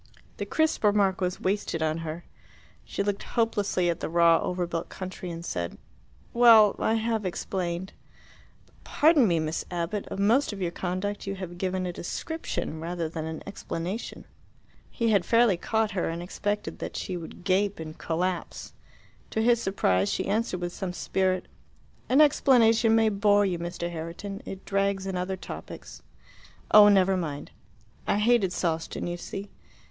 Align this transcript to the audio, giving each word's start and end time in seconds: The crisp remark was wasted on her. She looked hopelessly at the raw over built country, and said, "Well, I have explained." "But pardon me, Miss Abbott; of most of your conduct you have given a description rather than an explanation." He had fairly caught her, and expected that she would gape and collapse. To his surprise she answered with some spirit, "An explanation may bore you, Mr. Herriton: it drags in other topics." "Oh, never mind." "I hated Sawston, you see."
The 0.37 0.47
crisp 0.47 0.83
remark 0.83 1.21
was 1.21 1.39
wasted 1.39 1.83
on 1.83 1.99
her. 1.99 2.25
She 2.83 3.03
looked 3.03 3.21
hopelessly 3.21 3.87
at 3.87 3.99
the 3.99 4.09
raw 4.09 4.39
over 4.39 4.65
built 4.65 4.89
country, 4.89 5.29
and 5.29 5.45
said, 5.45 5.77
"Well, 6.33 6.75
I 6.79 6.95
have 6.95 7.23
explained." 7.23 7.93
"But 8.65 8.83
pardon 8.83 9.27
me, 9.27 9.39
Miss 9.39 9.63
Abbott; 9.69 10.07
of 10.07 10.17
most 10.17 10.51
of 10.51 10.59
your 10.59 10.71
conduct 10.71 11.27
you 11.27 11.35
have 11.35 11.59
given 11.59 11.85
a 11.85 11.93
description 11.93 12.79
rather 12.79 13.07
than 13.07 13.25
an 13.25 13.43
explanation." 13.45 14.25
He 14.89 15.11
had 15.11 15.23
fairly 15.23 15.55
caught 15.55 15.91
her, 15.91 16.09
and 16.09 16.23
expected 16.23 16.79
that 16.79 16.97
she 16.97 17.15
would 17.15 17.43
gape 17.43 17.79
and 17.79 17.95
collapse. 17.95 18.73
To 19.29 19.39
his 19.39 19.61
surprise 19.61 20.09
she 20.11 20.25
answered 20.25 20.61
with 20.61 20.73
some 20.73 20.93
spirit, 20.93 21.47
"An 22.09 22.21
explanation 22.21 22.95
may 22.95 23.09
bore 23.09 23.45
you, 23.45 23.59
Mr. 23.59 23.91
Herriton: 23.91 24.41
it 24.47 24.65
drags 24.65 25.05
in 25.05 25.15
other 25.15 25.37
topics." 25.37 26.01
"Oh, 26.71 26.89
never 26.89 27.15
mind." 27.15 27.51
"I 28.07 28.17
hated 28.17 28.51
Sawston, 28.51 29.05
you 29.05 29.17
see." 29.17 29.51